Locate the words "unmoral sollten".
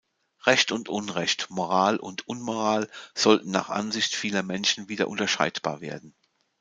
2.27-3.51